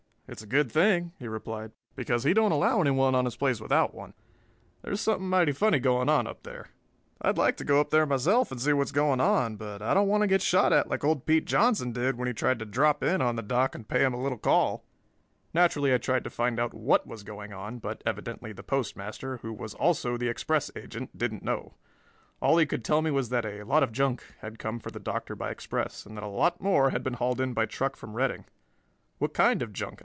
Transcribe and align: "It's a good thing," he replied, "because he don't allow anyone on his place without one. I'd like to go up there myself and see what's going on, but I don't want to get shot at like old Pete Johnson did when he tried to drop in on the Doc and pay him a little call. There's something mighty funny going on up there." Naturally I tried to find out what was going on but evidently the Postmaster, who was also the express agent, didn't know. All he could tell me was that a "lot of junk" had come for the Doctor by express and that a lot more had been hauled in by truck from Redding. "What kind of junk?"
"It's 0.27 0.41
a 0.41 0.47
good 0.47 0.71
thing," 0.71 1.11
he 1.19 1.27
replied, 1.27 1.73
"because 1.93 2.23
he 2.23 2.33
don't 2.33 2.53
allow 2.53 2.79
anyone 2.79 3.15
on 3.15 3.25
his 3.25 3.35
place 3.35 3.59
without 3.59 3.93
one. 3.93 4.13
I'd 4.81 4.97
like 7.35 7.57
to 7.57 7.63
go 7.65 7.81
up 7.81 7.89
there 7.89 8.05
myself 8.05 8.49
and 8.49 8.61
see 8.61 8.71
what's 8.71 8.93
going 8.93 9.19
on, 9.19 9.57
but 9.57 9.81
I 9.81 9.93
don't 9.93 10.07
want 10.07 10.21
to 10.21 10.27
get 10.27 10.41
shot 10.41 10.71
at 10.71 10.87
like 10.87 11.03
old 11.03 11.25
Pete 11.25 11.43
Johnson 11.43 11.91
did 11.91 12.15
when 12.17 12.29
he 12.29 12.33
tried 12.33 12.59
to 12.59 12.65
drop 12.65 13.03
in 13.03 13.21
on 13.21 13.35
the 13.35 13.41
Doc 13.41 13.75
and 13.75 13.85
pay 13.89 14.05
him 14.05 14.13
a 14.13 14.21
little 14.23 14.37
call. 14.37 14.85
There's 15.51 15.59
something 15.59 15.59
mighty 15.59 15.59
funny 15.59 15.59
going 15.59 15.59
on 15.59 15.65
up 15.65 15.83
there." 15.83 15.91
Naturally 15.91 15.93
I 15.93 15.97
tried 15.97 16.23
to 16.23 16.29
find 16.29 16.59
out 16.61 16.73
what 16.73 17.05
was 17.05 17.23
going 17.23 17.51
on 17.51 17.79
but 17.79 18.01
evidently 18.05 18.53
the 18.53 18.63
Postmaster, 18.63 19.37
who 19.41 19.51
was 19.51 19.73
also 19.73 20.15
the 20.15 20.29
express 20.29 20.71
agent, 20.77 21.17
didn't 21.17 21.43
know. 21.43 21.73
All 22.41 22.55
he 22.57 22.65
could 22.65 22.85
tell 22.85 23.01
me 23.01 23.11
was 23.11 23.27
that 23.31 23.45
a 23.45 23.63
"lot 23.63 23.83
of 23.83 23.91
junk" 23.91 24.23
had 24.39 24.59
come 24.59 24.79
for 24.79 24.91
the 24.91 24.99
Doctor 25.01 25.35
by 25.35 25.51
express 25.51 26.05
and 26.05 26.15
that 26.15 26.23
a 26.23 26.27
lot 26.27 26.61
more 26.61 26.91
had 26.91 27.03
been 27.03 27.15
hauled 27.19 27.41
in 27.41 27.51
by 27.53 27.65
truck 27.65 27.97
from 27.97 28.13
Redding. 28.13 28.45
"What 29.17 29.33
kind 29.33 29.61
of 29.61 29.73
junk?" 29.73 29.99